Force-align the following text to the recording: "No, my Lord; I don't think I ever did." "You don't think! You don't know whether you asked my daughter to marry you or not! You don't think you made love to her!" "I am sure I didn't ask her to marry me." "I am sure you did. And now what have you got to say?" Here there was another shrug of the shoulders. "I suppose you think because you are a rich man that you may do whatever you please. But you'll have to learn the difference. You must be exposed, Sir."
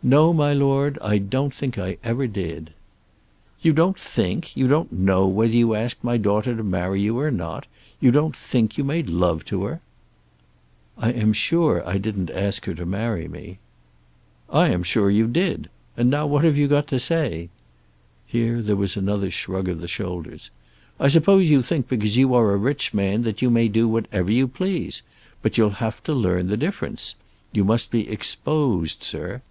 "No, 0.00 0.32
my 0.32 0.52
Lord; 0.54 0.96
I 1.02 1.18
don't 1.18 1.52
think 1.52 1.76
I 1.76 1.98
ever 2.04 2.28
did." 2.28 2.72
"You 3.60 3.72
don't 3.72 3.98
think! 3.98 4.56
You 4.56 4.68
don't 4.68 4.92
know 4.92 5.26
whether 5.26 5.52
you 5.52 5.74
asked 5.74 6.04
my 6.04 6.16
daughter 6.16 6.54
to 6.54 6.62
marry 6.62 7.00
you 7.02 7.18
or 7.18 7.32
not! 7.32 7.66
You 7.98 8.12
don't 8.12 8.36
think 8.36 8.78
you 8.78 8.84
made 8.84 9.10
love 9.10 9.44
to 9.46 9.64
her!" 9.64 9.80
"I 10.96 11.10
am 11.10 11.32
sure 11.32 11.86
I 11.86 11.98
didn't 11.98 12.30
ask 12.30 12.64
her 12.66 12.74
to 12.74 12.86
marry 12.86 13.26
me." 13.26 13.58
"I 14.48 14.68
am 14.68 14.84
sure 14.84 15.10
you 15.10 15.26
did. 15.26 15.68
And 15.96 16.08
now 16.08 16.28
what 16.28 16.44
have 16.44 16.56
you 16.56 16.68
got 16.68 16.86
to 16.86 17.00
say?" 17.00 17.48
Here 18.24 18.62
there 18.62 18.76
was 18.76 18.96
another 18.96 19.32
shrug 19.32 19.68
of 19.68 19.80
the 19.80 19.88
shoulders. 19.88 20.50
"I 21.00 21.08
suppose 21.08 21.50
you 21.50 21.60
think 21.60 21.88
because 21.88 22.16
you 22.16 22.34
are 22.36 22.52
a 22.52 22.56
rich 22.56 22.94
man 22.94 23.22
that 23.22 23.42
you 23.42 23.50
may 23.50 23.66
do 23.66 23.88
whatever 23.88 24.30
you 24.30 24.46
please. 24.46 25.02
But 25.42 25.58
you'll 25.58 25.82
have 25.82 26.00
to 26.04 26.12
learn 26.12 26.46
the 26.46 26.56
difference. 26.56 27.16
You 27.50 27.64
must 27.64 27.90
be 27.90 28.08
exposed, 28.08 29.02
Sir." 29.02 29.42